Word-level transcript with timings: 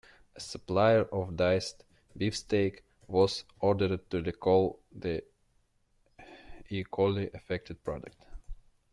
A 0.35 0.39
supplier 0.39 1.03
of 1.13 1.35
diced 1.35 1.83
beefsteak 2.17 2.83
was 3.05 3.43
ordered 3.59 4.09
to 4.09 4.23
recall 4.23 4.79
the 4.91 5.23
E. 6.71 6.83
coli-affected 6.85 7.83
product. 7.83 8.17